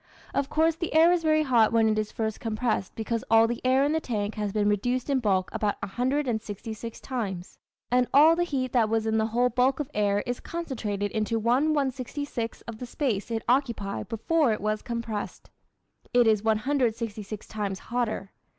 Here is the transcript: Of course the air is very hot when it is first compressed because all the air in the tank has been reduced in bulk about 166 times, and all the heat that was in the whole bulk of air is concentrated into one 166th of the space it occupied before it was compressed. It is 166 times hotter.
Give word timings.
Of 0.33 0.49
course 0.49 0.73
the 0.75 0.95
air 0.95 1.11
is 1.11 1.21
very 1.21 1.43
hot 1.43 1.71
when 1.71 1.87
it 1.87 1.99
is 1.99 2.11
first 2.11 2.39
compressed 2.39 2.95
because 2.95 3.23
all 3.29 3.45
the 3.45 3.61
air 3.63 3.83
in 3.83 3.91
the 3.91 3.99
tank 4.01 4.33
has 4.33 4.51
been 4.51 4.67
reduced 4.67 5.11
in 5.11 5.19
bulk 5.19 5.51
about 5.53 5.79
166 5.83 6.99
times, 7.01 7.59
and 7.91 8.07
all 8.11 8.35
the 8.35 8.43
heat 8.43 8.71
that 8.71 8.89
was 8.89 9.05
in 9.05 9.19
the 9.19 9.27
whole 9.27 9.49
bulk 9.49 9.79
of 9.79 9.91
air 9.93 10.23
is 10.25 10.39
concentrated 10.39 11.11
into 11.11 11.37
one 11.37 11.75
166th 11.75 12.63
of 12.67 12.79
the 12.79 12.87
space 12.87 13.29
it 13.29 13.43
occupied 13.47 14.07
before 14.09 14.51
it 14.51 14.59
was 14.59 14.81
compressed. 14.81 15.51
It 16.15 16.25
is 16.25 16.41
166 16.41 17.45
times 17.47 17.77
hotter. 17.77 18.31